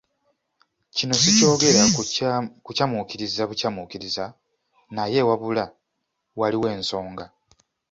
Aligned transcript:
Kino 0.95 1.13
sikyogera 1.21 1.81
kukyamuukiriza 2.65 3.41
bukyamuukiriza 3.49 4.23
naye 4.95 5.19
wabula 5.27 5.65
waliwo 6.39 6.67
ensonga. 6.75 7.25